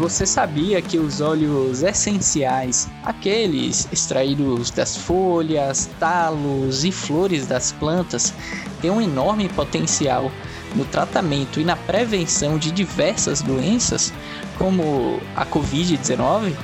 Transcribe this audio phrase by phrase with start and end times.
[0.00, 8.32] você sabia que os óleos essenciais, aqueles extraídos das folhas, talos e flores das plantas,
[8.80, 10.32] têm um enorme potencial
[10.74, 14.10] no tratamento e na prevenção de diversas doenças,
[14.56, 16.54] como a Covid-19?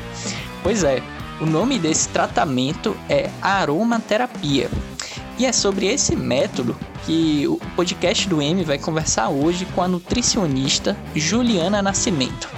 [0.62, 1.02] Pois é,
[1.38, 4.70] o nome desse tratamento é aromaterapia.
[5.38, 6.74] E é sobre esse método
[7.04, 12.55] que o podcast do M vai conversar hoje com a nutricionista Juliana Nascimento.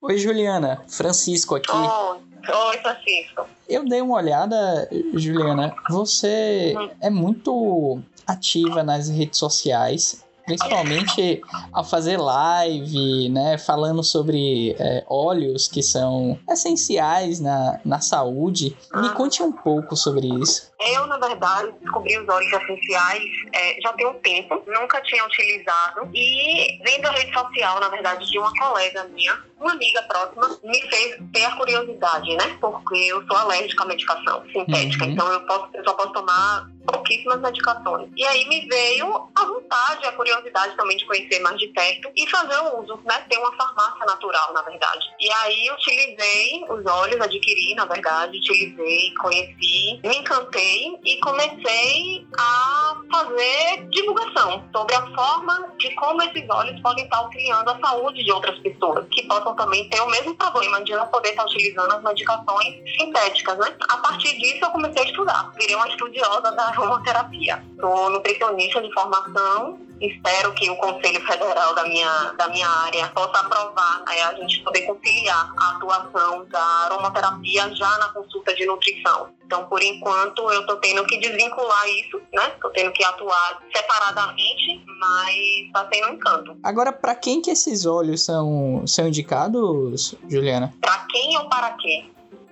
[0.00, 0.84] Oi, Juliana.
[0.86, 1.72] Francisco aqui.
[1.72, 3.46] Oi, Francisco.
[3.68, 5.74] Eu dei uma olhada, Juliana.
[5.90, 6.90] Você hum.
[7.00, 15.68] é muito ativa nas redes sociais principalmente ao fazer live, né, falando sobre é, óleos
[15.68, 18.74] que são essenciais na, na saúde.
[18.94, 20.70] Me conte um pouco sobre isso.
[20.80, 26.08] Eu, na verdade, descobri os óleos essenciais é, já tem um tempo, nunca tinha utilizado
[26.14, 30.80] e vendo a rede social, na verdade, de uma colega minha, uma amiga próxima, me
[30.88, 32.56] fez ter a curiosidade, né?
[32.60, 35.10] Porque eu sou alérgica à medicação sintética, uhum.
[35.10, 38.08] então eu, posso, eu só posso tomar pouquíssimas medicações.
[38.16, 42.26] E aí me veio a vontade, a curiosidade também de conhecer mais de perto e
[42.30, 43.20] fazer o uso, né?
[43.28, 45.06] Ter uma farmácia natural, na verdade.
[45.18, 50.67] E aí utilizei os óleos, adquiri, na verdade, utilizei, conheci, me encantei
[51.04, 57.70] e comecei a fazer divulgação sobre a forma de como esses óleos podem estar auxiliando
[57.70, 61.30] a saúde de outras pessoas, que possam também ter o mesmo problema de não poder
[61.30, 63.74] estar utilizando as medicações sintéticas, né?
[63.88, 67.62] A partir disso eu comecei a estudar, virei uma estudiosa da aromaterapia.
[67.80, 73.38] Sou nutricionista de formação espero que o Conselho Federal da minha, da minha área possa
[73.40, 79.28] aprovar aí a gente poder conciliar a atuação da aromaterapia já na consulta de nutrição.
[79.44, 82.52] Então, por enquanto, eu estou tendo que desvincular isso, né?
[82.54, 85.34] Estou tendo que atuar separadamente, mas
[85.66, 86.56] está sendo um encanto.
[86.62, 90.74] Agora, para quem que esses óleos são, são indicados, Juliana?
[90.80, 92.04] Para quem ou para quê?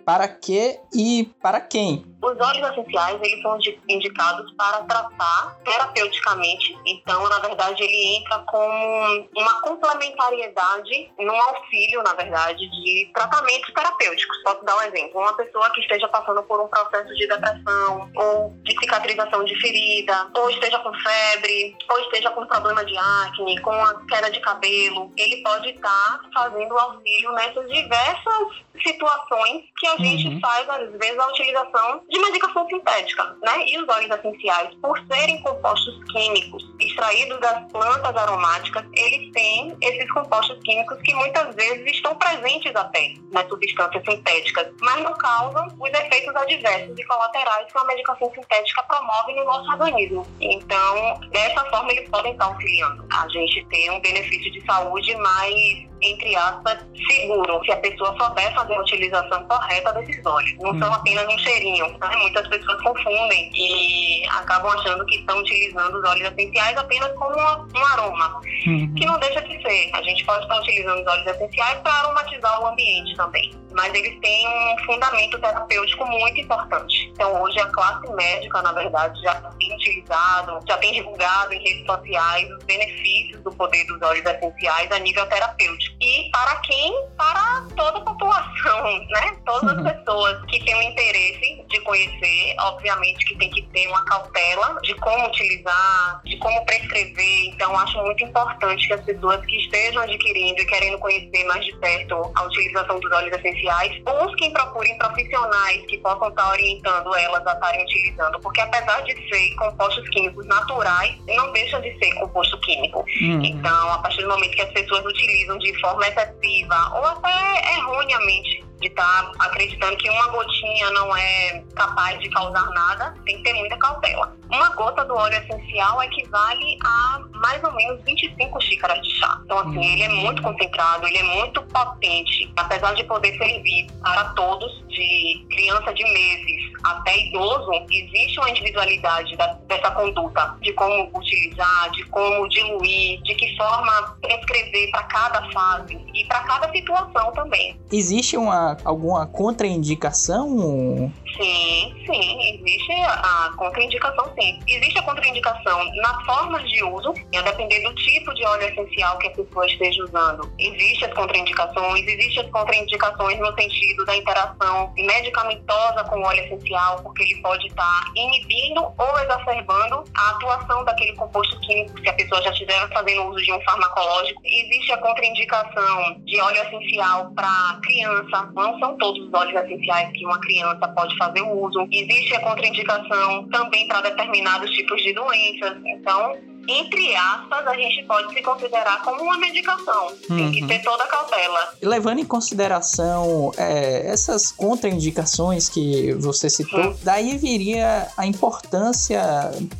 [0.06, 2.06] Para que e para quem?
[2.22, 3.58] Os óleos essenciais, eles são
[3.88, 6.78] indicados para tratar terapeuticamente.
[6.86, 14.42] Então, na verdade, ele entra como uma complementariedade, num auxílio, na verdade, de tratamentos terapêuticos.
[14.44, 15.20] Posso dar um exemplo.
[15.20, 20.30] Uma pessoa que esteja passando por um processo de depressão, ou de cicatrização de ferida,
[20.36, 25.12] ou esteja com febre, ou esteja com problema de acne, com a queda de cabelo,
[25.16, 30.40] ele pode estar fazendo auxílio nessas diversas situações que a gente uhum.
[30.40, 33.64] faz, às vezes, a utilização de medicação sintética, né?
[33.66, 40.10] E os óleos essenciais, por serem compostos químicos extraídos das plantas aromáticas, eles têm esses
[40.12, 45.90] compostos químicos que muitas vezes estão presentes até nas substâncias sintéticas, mas não causam os
[45.90, 50.26] efeitos adversos e colaterais que uma medicação sintética promove no nosso organismo.
[50.40, 55.86] Então, dessa forma, eles podem estar auxiliando a gente ter um benefício de saúde mais
[56.02, 60.56] entre aspas, seguro, se a pessoa souber fazer a utilização correta desses óleos.
[60.60, 60.78] Não hum.
[60.78, 61.86] são apenas um cheirinho.
[61.98, 62.16] Né?
[62.18, 67.86] Muitas pessoas confundem e acabam achando que estão utilizando os óleos essenciais apenas como um
[67.86, 68.94] aroma, hum.
[68.94, 69.90] que não deixa de ser.
[69.94, 74.18] A gente pode estar utilizando os óleos essenciais para aromatizar o ambiente também mas eles
[74.20, 77.10] têm um fundamento terapêutico muito importante.
[77.12, 81.84] Então, hoje a classe médica, na verdade, já tem utilizado, já tem divulgado em redes
[81.84, 85.94] sociais os benefícios do poder dos óleos essenciais a nível terapêutico.
[86.00, 87.06] E para quem?
[87.18, 89.36] Para toda a população, né?
[89.44, 89.84] Todas as uhum.
[89.84, 94.94] pessoas que têm o interesse de conhecer, obviamente que tem que ter uma cautela de
[94.94, 97.48] como utilizar, de como prescrever.
[97.48, 101.76] Então, acho muito importante que as pessoas que estejam adquirindo e querendo conhecer mais de
[101.76, 107.46] perto a utilização dos óleos essenciais sociais busquem procurem profissionais que possam estar orientando elas
[107.46, 112.58] a estarem utilizando, porque apesar de ser compostos químicos naturais, não deixa de ser composto
[112.60, 113.04] químico.
[113.20, 113.44] Uhum.
[113.44, 118.64] Então, a partir do momento que as pessoas utilizam de forma excessiva ou até erroneamente
[118.80, 123.42] de estar tá acreditando que uma gotinha não é capaz de causar nada, tem que
[123.42, 124.36] ter muita cautela.
[124.50, 129.40] Uma gota do óleo essencial equivale a mais ou menos 25 xícaras de chá.
[129.44, 132.52] Então, assim, ele é muito concentrado, ele é muito potente.
[132.56, 139.36] Apesar de poder servir para todos, de criança de meses até idoso, existe uma individualidade
[139.36, 145.50] da, dessa conduta, de como utilizar, de como diluir, de que forma prescrever para cada
[145.50, 147.78] fase e para cada situação também.
[147.92, 151.12] Existe uma alguma contraindicação?
[151.36, 154.58] Sim, sim, existe a contraindicação, sim.
[154.66, 159.26] Existe a contraindicação nas formas de uso, a depender do tipo de óleo essencial que
[159.28, 160.50] a pessoa esteja usando.
[160.58, 167.02] Existem as contraindicações, existem as contraindicações no sentido da interação medicamentosa com o óleo essencial,
[167.02, 172.40] porque ele pode estar inibindo ou exacerbando a atuação daquele composto químico se a pessoa
[172.42, 174.40] já estiver fazendo uso de um farmacológico.
[174.42, 180.24] Existe a contraindicação de óleo essencial para criança, não são todos os óleos essenciais que
[180.24, 181.86] uma criança pode fazer uso.
[181.90, 185.76] Existe a contraindicação também para determinados tipos de doenças.
[185.84, 186.36] Então,
[186.68, 190.06] entre aspas, a gente pode se considerar como uma medicação.
[190.28, 190.36] Uhum.
[190.36, 190.68] Tem que uhum.
[190.68, 191.74] ter toda a cautela.
[191.82, 196.96] Levando em consideração é, essas contraindicações que você citou, uhum.
[197.02, 199.20] daí viria a importância,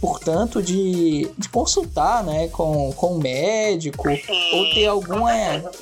[0.01, 5.33] portanto, de, de consultar né, com, com o médico Sim, ou ter alguma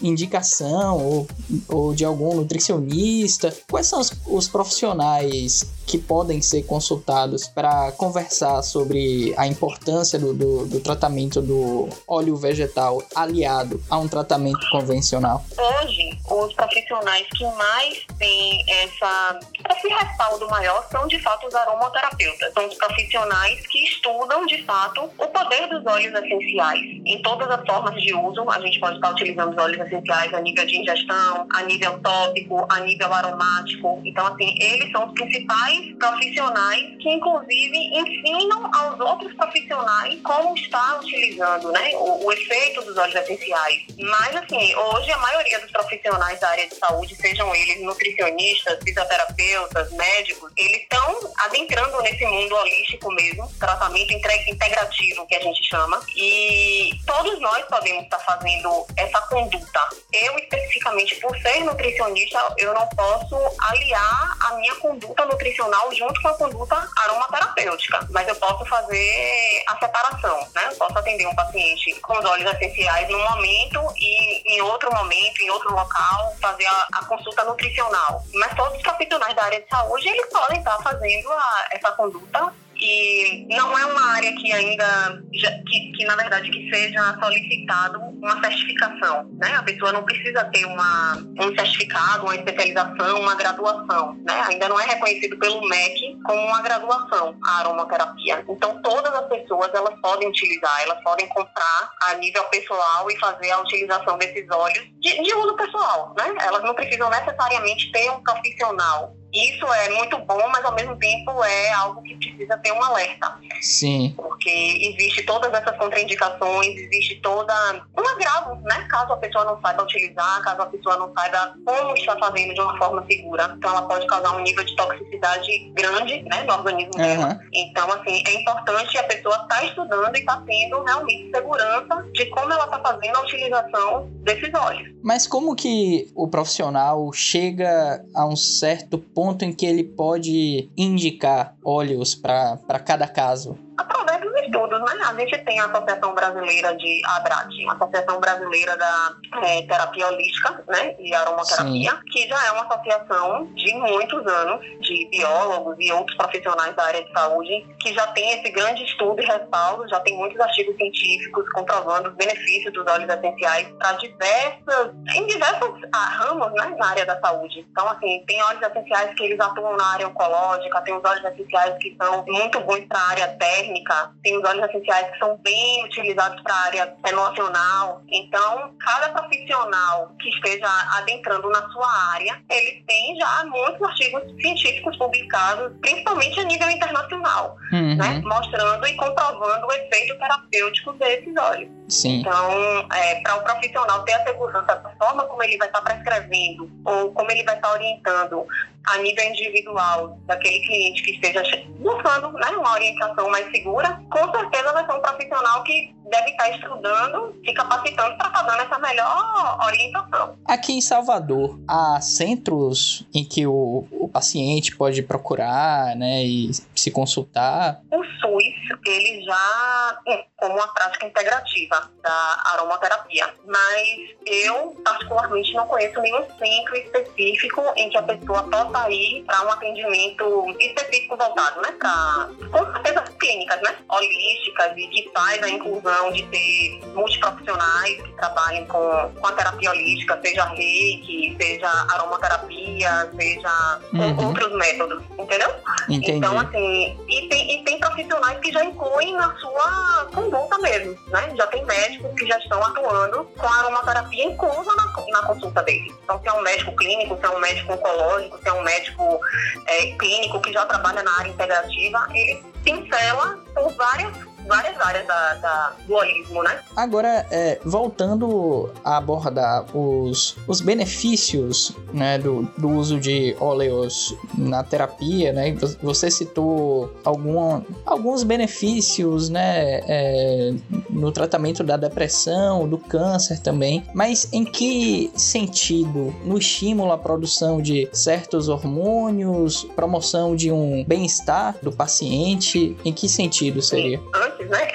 [0.03, 1.29] indicação ou,
[1.69, 3.55] ou de algum nutricionista.
[3.71, 10.33] Quais são os, os profissionais que podem ser consultados para conversar sobre a importância do,
[10.33, 10.94] do, do, tratamento
[11.41, 15.45] do óleo vegetal aliado a um tratamento convencional?
[15.57, 19.39] Hoje, os profissionais que mais têm essa,
[19.71, 22.53] esse respaldo maior são, de fato, os aromaterapeutas.
[22.53, 26.81] São os profissionais que estudam, de fato, o poder dos óleos essenciais.
[27.05, 30.41] Em todas as formas de uso, a gente pode estar utilizando os óleos essenciais a
[30.41, 34.01] nível de ingestão, a nível tópico, a nível aromático.
[34.05, 40.55] Então, assim, eles são os principais profissionais que, inclusive, ensinam aos outros profissionais como
[40.99, 43.83] utilizando né, o, o efeito dos óleos essenciais.
[43.99, 49.93] Mas, assim, hoje a maioria dos profissionais da área de saúde, sejam eles nutricionistas, fisioterapeutas,
[49.93, 56.91] médicos, eles estão adentrando nesse mundo holístico mesmo, tratamento integrativo que a gente chama, e
[57.07, 59.89] todos nós podemos estar fazendo essa conduta.
[60.13, 66.29] Eu, especificamente, por ser nutricionista, eu não posso aliar a minha conduta nutricional junto com
[66.29, 70.74] a conduta aromaterapêutica, mas eu posso fazer a separação, né?
[70.79, 75.51] Posso atender um paciente com os óleos essenciais num momento e em outro momento, em
[75.51, 78.23] outro local, fazer a, a consulta nutricional.
[78.35, 82.53] Mas todos os profissionais da área de saúde, eles podem estar fazendo a, essa conduta
[82.77, 88.41] e não é uma área que ainda, que, que na verdade que seja solicitado uma
[88.41, 89.55] certificação, né?
[89.55, 94.43] A pessoa não precisa ter uma, um certificado, uma especialização, uma graduação, né?
[94.49, 98.43] Ainda não é reconhecido pelo MEC como uma graduação a aromaterapia.
[98.49, 103.51] Então todas as pessoas elas podem utilizar, elas podem comprar a nível pessoal e fazer
[103.51, 106.35] a utilização desses óleos de, de uso pessoal, né?
[106.41, 111.43] Elas não precisam necessariamente ter um profissional isso é muito bom, mas ao mesmo tempo
[111.43, 113.37] é algo que precisa ter um alerta.
[113.61, 114.15] Sim.
[114.17, 117.53] Porque existe todas essas contraindicações, existe toda
[117.99, 118.87] um agravo, né?
[118.89, 122.61] Caso a pessoa não saiba utilizar, caso a pessoa não saiba como está fazendo de
[122.61, 123.53] uma forma segura.
[123.57, 127.03] Então ela pode causar um nível de toxicidade grande, né, no organismo uhum.
[127.03, 127.41] dela.
[127.53, 132.07] Então, assim, é importante a pessoa estar tá estudando e estar tá tendo realmente segurança
[132.13, 134.95] de como ela está fazendo a utilização desses óleos.
[135.03, 140.71] Mas como que o profissional chega a um certo ponto ponto em que ele pode
[140.77, 143.57] indicar óleos para cada caso?
[143.79, 145.05] Através dos estudos, né?
[145.07, 150.65] A gente tem a Associação Brasileira de ABRAT, a Associação Brasileira da é, Terapia Holística
[150.69, 150.95] né?
[150.99, 152.01] e Aromaterapia, Sim.
[152.11, 157.05] que já é uma associação de muitos anos de biólogos e outros profissionais da área
[157.05, 161.45] de saúde que já tem esse grande estudo e respaldo, já tem muitos artigos científicos
[161.53, 166.75] comprovando os benefícios dos óleos essenciais para diversas, em diversos ah, ramos né?
[166.79, 167.67] na área da saúde.
[167.71, 171.77] Então, assim, tem óleos essenciais que eles atuam na área oncológica, tem os óleos essenciais
[171.79, 175.85] que são muito bons para a área térmica, tem os óleos essenciais que são bem
[175.85, 178.03] utilizados para a área emocional.
[178.09, 180.69] Então, cada profissional que esteja
[180.99, 187.57] adentrando na sua área, ele tem já muitos artigos científicos publicados, principalmente a nível internacional,
[187.73, 187.97] uhum.
[187.97, 188.23] né?
[188.25, 191.84] mostrando e comprovando o efeito terapêutico desses óleos.
[191.89, 192.21] Sim.
[192.21, 192.51] Então,
[192.93, 197.13] é, para o profissional ter a segurança da forma como ele vai estar prescrevendo ou
[197.13, 198.47] como ele vai estar orientando
[198.87, 201.43] a nível individual daquele cliente que esteja
[201.79, 206.51] buscando né, uma orientação mais segura, com certeza vai ser um profissional que deve estar
[206.51, 210.39] estudando, se capacitando para estar dando essa melhor orientação.
[210.47, 216.91] Aqui em Salvador, há centros em que o, o paciente pode procurar né, e se
[216.91, 217.81] consultar?
[217.91, 219.99] O SUS, ele já
[220.45, 227.89] como uma prática integrativa da aromaterapia, mas eu particularmente não conheço nenhum centro específico em
[227.89, 231.73] que a pessoa possa ir para um atendimento específico voltado, né?
[231.79, 233.75] Pra, com certeza clínicas, né?
[233.89, 239.71] Holísticas e que faz a inclusão de ter multiprofissionais que trabalhem com, com a terapia
[239.71, 244.29] holística, seja reiki, seja aromaterapia, seja uhum.
[244.29, 245.51] outros métodos, entendeu?
[245.89, 246.13] Entendi.
[246.13, 251.33] Então, assim, e tem, e tem profissionais que já incluem na sua conduta mesmo, né?
[251.37, 255.93] Já tem médicos que já estão atuando com a aromaterapia inclusa na, na consulta dele.
[256.03, 259.21] Então, se é um médico clínico, se é um médico oncológico, se é um médico
[259.67, 265.35] é, clínico que já trabalha na área integrativa, ele pincela por várias várias áreas da,
[265.35, 266.61] da, do holismo, né?
[266.77, 274.63] Agora, é, voltando a abordar os, os benefícios né, do, do uso de óleos na
[274.63, 275.55] terapia, né?
[275.83, 279.81] Você citou algum, alguns benefícios, né?
[279.87, 280.55] É,
[280.91, 286.15] no tratamento da depressão, do câncer também, mas em que sentido?
[286.25, 293.09] No estímulo à produção de certos hormônios, promoção de um bem-estar do paciente, em que
[293.09, 294.01] sentido seria?
[294.15, 294.69] Antes né?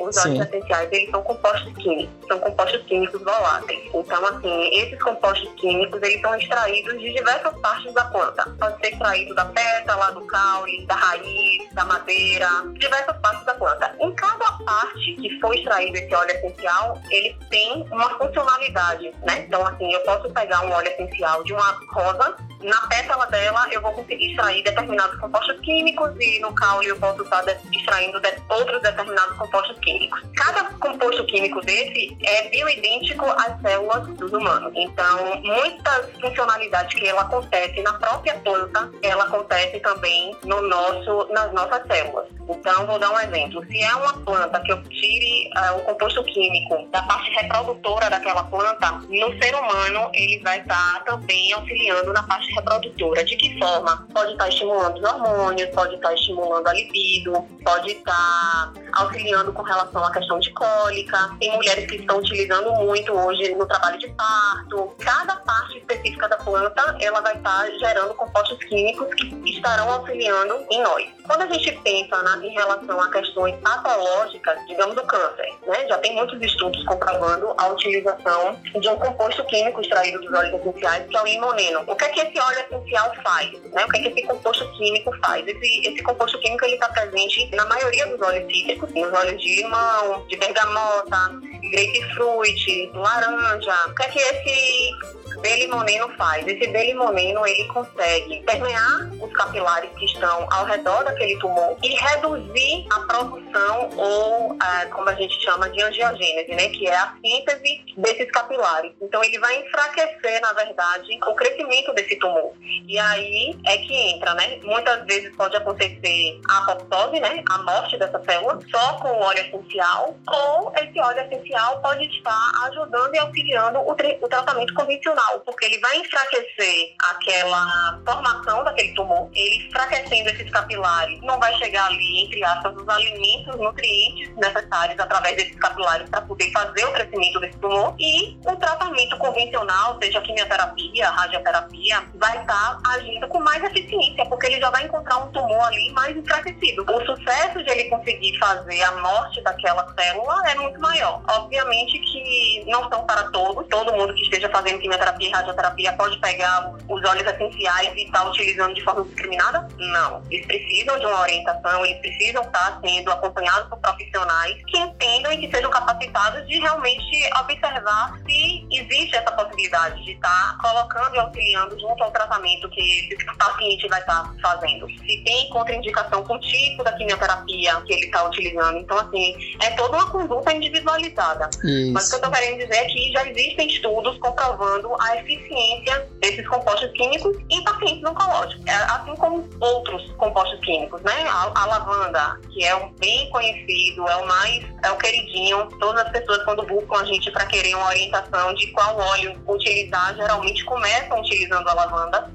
[0.00, 3.80] Os óleos essenciais, eles são compostos químicos, são compostos químicos voláteis.
[3.94, 8.48] Então, assim, esses compostos químicos, eles são extraídos de diversas partes da planta.
[8.58, 13.94] Pode ser extraído da pétala, do caule, da raiz, da madeira, diversas partes da planta.
[14.00, 19.44] Em cada parte que for extraído esse óleo essencial, ele tem uma funcionalidade, né?
[19.46, 23.80] Então, assim, eu posso pegar um óleo essencial de uma rosa na pétala dela eu
[23.80, 29.15] vou conseguir extrair determinados compostos químicos e no caule eu posso estar extraindo outros determinados
[29.36, 30.20] compostos químicos.
[30.36, 34.72] Cada composto químico desse é bioidêntico às células dos humanos.
[34.74, 41.52] Então, muitas funcionalidades que ela acontece na própria planta, ela acontece também no nosso, nas
[41.52, 42.26] nossas células.
[42.48, 43.64] Então, vou dar um exemplo.
[43.66, 48.44] Se é uma planta que eu tire uh, o composto químico da parte reprodutora daquela
[48.44, 53.24] planta, no ser humano ele vai estar também auxiliando na parte reprodutora.
[53.24, 54.06] De que forma?
[54.12, 57.32] Pode estar estimulando os hormônios, pode estar estimulando a libido,
[57.64, 58.72] pode estar
[59.06, 61.30] auxiliando com relação à questão de cólica.
[61.40, 64.94] Tem mulheres que estão utilizando muito hoje no trabalho de parto.
[64.98, 70.82] Cada parte específica da planta, ela vai estar gerando compostos químicos que estarão auxiliando em
[70.82, 71.06] nós.
[71.26, 75.86] Quando a gente pensa na, em relação a questões patológicas, digamos do câncer, né?
[75.88, 81.06] Já tem muitos estudos comprovando a utilização de um composto químico extraído dos óleos essenciais,
[81.08, 81.84] que é o limoneno.
[81.86, 83.52] O que é que esse óleo essencial faz?
[83.52, 83.84] Né?
[83.84, 85.46] O que é que esse composto químico faz?
[85.46, 90.26] Esse, esse composto químico está presente na maioria dos óleos cítricos, nos óleos de limão,
[90.28, 91.40] de bergamota,
[91.70, 93.86] grapefruit, laranja.
[93.88, 96.46] O que é que esse Belimoneno faz?
[96.46, 102.86] Esse belimoneno ele consegue permear os capilares que estão ao redor daquele tumor e reduzir
[102.90, 107.84] a produção ou é, como a gente chama de angiogênese, né, que é a síntese
[107.96, 108.92] desses capilares.
[109.00, 112.52] Então ele vai enfraquecer, na verdade, o crescimento desse tumor.
[112.60, 114.58] E aí é que entra, né?
[114.62, 119.40] Muitas vezes pode acontecer a apoptose, né, a morte dessa célula, só com o óleo
[119.40, 125.66] essencial, ou esse óleo essencial pode estar ajudando e auxiliando o, o tratamento convencional porque
[125.66, 132.24] ele vai enfraquecer aquela formação daquele tumor, ele enfraquecendo esses capilares, não vai chegar ali,
[132.24, 137.58] entre aspas, os alimentos, nutrientes necessários através desses capilares para poder fazer o crescimento desse
[137.58, 144.46] tumor e o tratamento convencional, seja quimioterapia, radioterapia, vai estar agindo com mais eficiência, porque
[144.46, 146.82] ele já vai encontrar um tumor ali mais enfraquecido.
[146.82, 151.22] O sucesso de ele conseguir fazer a morte daquela célula é muito maior.
[151.28, 155.92] Obviamente que não são para todos, todo mundo que esteja fazendo quimioterapia quimioterapia e radioterapia
[155.94, 159.66] pode pegar os óleos essenciais e estar tá utilizando de forma discriminada?
[159.78, 160.22] Não.
[160.30, 165.38] Eles precisam de uma orientação, eles precisam estar sendo acompanhados por profissionais que entendam e
[165.38, 171.78] que sejam capacitados de realmente observar se existe essa possibilidade de estar colocando e auxiliando
[171.78, 174.88] junto ao tratamento que esse paciente vai estar fazendo.
[174.88, 178.78] Se tem contraindicação com o tipo da quimioterapia que ele está utilizando.
[178.78, 181.48] Então, assim, é toda uma conduta individualizada.
[181.64, 181.92] Isso.
[181.92, 185.16] Mas o que eu estou querendo dizer é que já existem estudos comprovando a a
[185.18, 191.24] eficiência desses compostos químicos em pacientes oncológicos, é, assim como outros compostos químicos, né?
[191.28, 195.66] A, a lavanda, que é um bem conhecido, é o mais, é o queridinho.
[195.78, 200.14] Todas as pessoas quando buscam a gente para querer uma orientação de qual óleo utilizar,
[200.16, 202.30] geralmente começam utilizando a lavanda.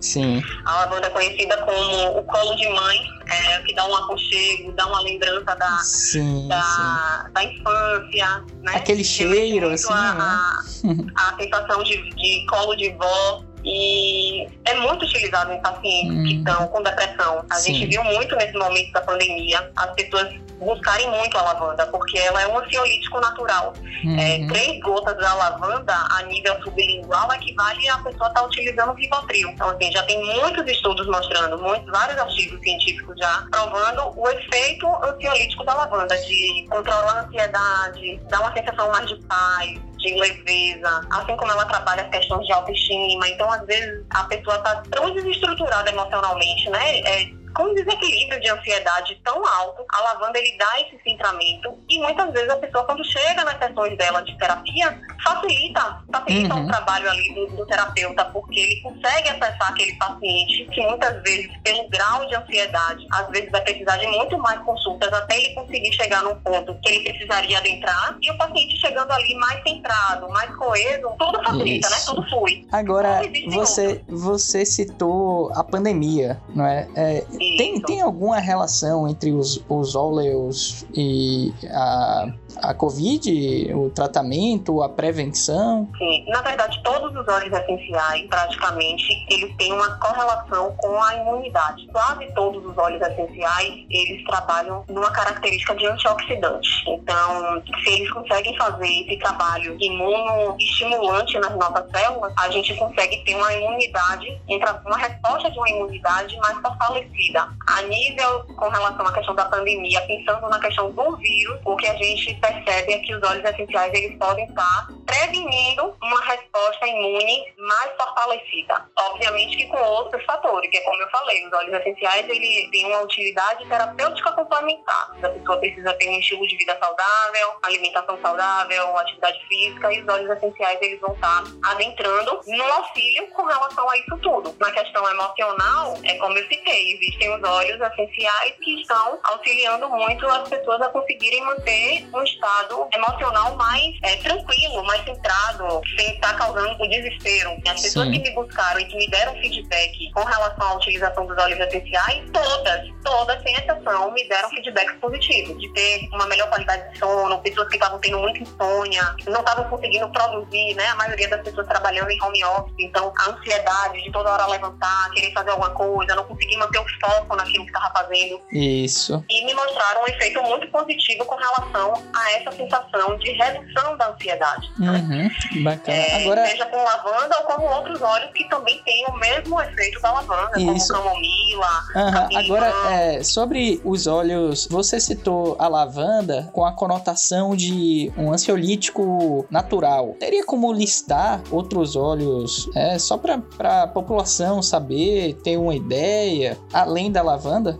[0.00, 0.42] Sim.
[0.64, 4.86] A lavanda é conhecida como o colo de mãe, é, que dá um aconchego, dá
[4.86, 7.32] uma lembrança da, sim, da, sim.
[7.32, 8.44] da infância.
[8.62, 8.72] Né?
[8.74, 9.92] Aquele cheiro, assim.
[9.92, 11.12] A, né?
[11.16, 13.44] a, a sensação de, de colo de vó.
[13.62, 14.19] e
[14.64, 16.24] é muito utilizado em pacientes hum.
[16.24, 17.44] que estão com depressão.
[17.50, 17.74] A Sim.
[17.74, 20.28] gente viu muito nesse momento da pandemia as pessoas
[20.60, 23.72] buscarem muito a lavanda, porque ela é um ansiolítico natural.
[24.04, 24.18] Uhum.
[24.18, 29.48] É, três gotas da lavanda a nível sublingual equivale a pessoa estar tá utilizando Rivotril.
[29.50, 34.86] Então, assim, já tem muitos estudos mostrando, muitos, vários artigos científicos já provando o efeito
[35.02, 41.06] ansiolítico da lavanda, de controlar a ansiedade, dar uma sensação mais de paz, de leveza,
[41.10, 43.28] assim como ela trabalha as questões de autoestima.
[43.28, 47.00] Então, às vezes, a pessoa está tão desestruturada emocionalmente, né?
[47.00, 51.98] É, com um desequilíbrio de ansiedade tão alto, a lavanda ele dá esse centramento e
[51.98, 56.64] muitas vezes a pessoa quando chega nas sessões dela de terapia facilita, facilita uhum.
[56.64, 61.50] o trabalho ali do, do, terapeuta porque ele consegue acessar aquele paciente que muitas vezes
[61.62, 65.92] pelo grau de ansiedade às vezes vai precisar de muito mais consultas até ele conseguir
[65.92, 70.54] chegar num ponto que ele precisaria adentrar e o paciente chegando ali mais centrado, mais
[70.56, 71.96] coeso, tudo facilita, né?
[71.96, 72.10] Isso.
[72.10, 72.14] né?
[72.14, 72.66] Tudo flui.
[72.72, 76.88] Agora você você citou a pandemia, não é?
[76.96, 82.32] é tem, tem alguma relação entre os, os óleos e a,
[82.62, 85.88] a Covid, o tratamento, a prevenção?
[85.98, 91.86] Sim, na verdade, todos os óleos essenciais, praticamente, eles têm uma correlação com a imunidade.
[91.92, 96.84] Quase todos os óleos essenciais, eles trabalham numa característica de antioxidante.
[96.88, 103.34] Então, se eles conseguem fazer esse trabalho imunoestimulante nas nossas células, a gente consegue ter
[103.34, 104.40] uma imunidade,
[104.84, 107.48] uma resposta de uma imunidade mais fortalecida.
[107.66, 111.86] A nível com relação à questão da pandemia, pensando na questão do vírus, o que
[111.86, 117.44] a gente percebe é que os óleos essenciais eles podem estar prevenindo uma resposta imune
[117.58, 118.86] mais fortalecida.
[118.96, 122.86] Obviamente que com outros fatores, que é como eu falei, os óleos essenciais ele têm
[122.86, 125.10] uma utilidade terapêutica complementar.
[125.22, 130.08] A pessoa precisa ter um estilo de vida saudável, alimentação saudável, atividade física, e os
[130.08, 134.54] óleos essenciais eles vão estar adentrando no auxílio com relação a isso tudo.
[134.60, 140.26] Na questão emocional, é como eu citei, existem os óleos essenciais que estão auxiliando muito
[140.26, 146.36] as pessoas a conseguirem manter um estado emocional mais é, tranquilo, mais centrado, sem estar
[146.36, 147.56] causando o desespero.
[147.66, 148.12] As pessoas Sim.
[148.12, 152.24] que me buscaram e que me deram feedback com relação à utilização dos óleos essenciais,
[152.32, 157.38] todas, todas, sem exceção, me deram feedback positivo, de ter uma melhor qualidade de sono,
[157.40, 160.86] pessoas que estavam tendo muita insônia, não estavam conseguindo produzir, né?
[160.88, 165.10] A maioria das pessoas trabalhando em home office, então a ansiedade de toda hora levantar,
[165.10, 168.40] querer fazer alguma coisa, não conseguir manter o foco naquilo que estava fazendo.
[168.52, 169.24] Isso.
[169.28, 174.10] E me mostraram um efeito muito positivo com relação a essa sensação de redução da
[174.10, 174.70] ansiedade.
[174.78, 174.90] Né?
[174.90, 175.96] Uhum, bacana.
[175.96, 176.46] É, Agora...
[176.46, 180.60] Seja com lavanda ou com outros óleos que também têm o mesmo efeito da lavanda,
[180.60, 180.92] Isso.
[180.92, 181.70] como camomila.
[181.94, 182.38] Uhum.
[182.38, 189.46] Agora, é, sobre os óleos, você citou a lavanda com a conotação de um ansiolítico
[189.50, 190.16] natural.
[190.18, 197.10] Teria como listar outros óleos é, só para a população saber, ter uma ideia, além
[197.10, 197.78] da lavanda?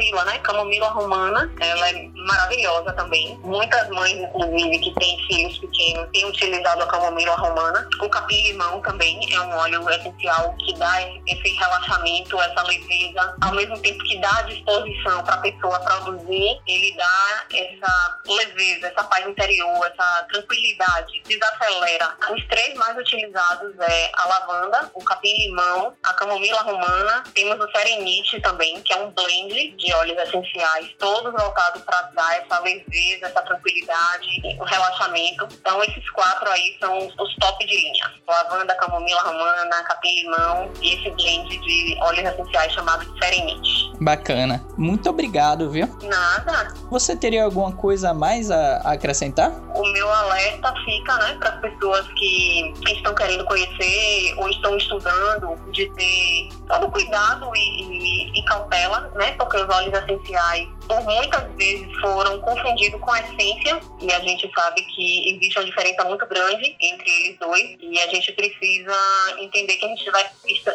[0.00, 0.38] Camomila, né?
[0.38, 3.38] Camomila romana, ela é maravilhosa também.
[3.42, 7.86] Muitas mães, inclusive, que têm filhos pequenos, têm utilizado a camomila romana.
[8.00, 13.78] O capim-limão também é um óleo essencial que dá esse relaxamento, essa leveza, ao mesmo
[13.80, 19.86] tempo que dá disposição para a pessoa produzir, ele dá essa leveza, essa paz interior,
[19.86, 22.16] essa tranquilidade, desacelera.
[22.30, 28.40] Os três mais utilizados é a lavanda, o capim-limão, a camomila romana, temos o serenite
[28.40, 33.42] também, que é um blend de óleos essenciais, todos voltados para dar essa leveza, essa
[33.42, 35.48] tranquilidade, o relaxamento.
[35.52, 41.10] Então, esses quatro aí são os top de linha: lavanda, camomila romana, capim-limão e esse
[41.10, 43.90] blend de óleos essenciais chamado Serenite.
[44.00, 44.64] Bacana.
[44.76, 45.86] Muito obrigado, viu?
[46.02, 46.74] Nada.
[46.90, 49.50] Você teria alguma coisa a mais a acrescentar?
[49.74, 55.56] O meu alerta fica, né, para as pessoas que estão querendo conhecer ou estão estudando,
[55.72, 61.54] de ter todo cuidado e, e, e cautela, né, porque os óleos essenciais por muitas
[61.54, 66.26] vezes foram confundidos com a essência e a gente sabe que existe uma diferença muito
[66.26, 68.96] grande entre eles dois e a gente precisa
[69.38, 70.28] entender que a gente vai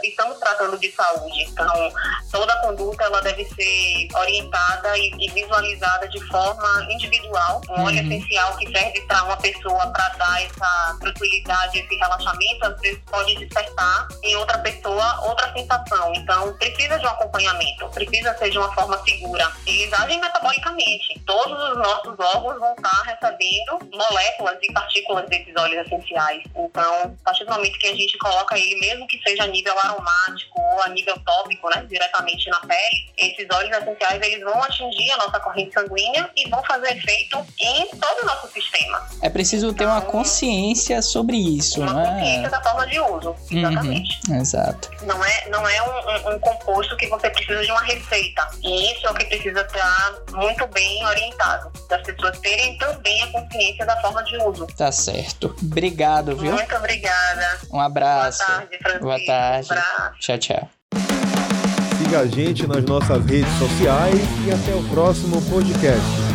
[0.06, 1.92] estamos tratando de saúde então
[2.32, 8.00] toda a conduta ela deve ser orientada e, e visualizada de forma individual um óleo
[8.00, 8.12] uhum.
[8.12, 13.36] essencial que serve para uma pessoa para dar essa tranquilidade esse relaxamento às vezes pode
[13.36, 18.72] despertar em outra pessoa outra sensação então precisa de um acompanhamento, precisa ser de uma
[18.74, 19.52] forma segura.
[19.66, 21.20] Eles metabolicamente.
[21.26, 26.44] Todos os nossos órgãos vão estar recebendo moléculas e partículas desses óleos essenciais.
[26.56, 29.78] Então, a partir do momento que a gente coloca ele, mesmo que seja a nível
[29.80, 35.12] aromático ou a nível tópico, né, diretamente na pele, esses óleos essenciais eles vão atingir
[35.12, 38.45] a nossa corrente sanguínea e vão fazer efeito em todo o nosso.
[39.26, 42.12] É preciso ter uma consciência sobre isso, uma né?
[42.12, 44.20] consciência da forma de uso, exatamente.
[44.30, 44.92] Uhum, exato.
[45.02, 48.48] Não é, não é um, um, um, composto que você precisa de uma receita.
[48.62, 51.72] E isso é o que precisa estar muito bem orientado.
[51.90, 54.68] Das pessoas terem também a consciência da forma de uso.
[54.78, 55.56] Tá certo.
[55.60, 56.54] Obrigado, viu?
[56.54, 57.62] Muito obrigada.
[57.74, 58.46] Um abraço.
[58.46, 59.06] Boa tarde, Francisco.
[59.06, 59.70] Boa tarde.
[59.70, 60.20] Um abraço.
[60.20, 60.70] Tchau, tchau.
[61.98, 66.35] Siga a gente nas nossas redes sociais e até o próximo podcast.